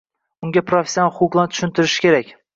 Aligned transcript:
unga 0.47 0.63
protsessual 0.71 1.13
huquqlari 1.19 1.53
tushuntirilishi 1.55 2.05
kerak. 2.09 2.35